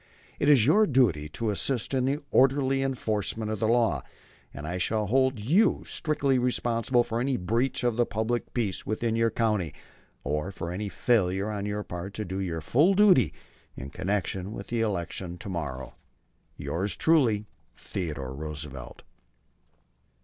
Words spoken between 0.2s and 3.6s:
It is your duty to assist in the orderly enforcement of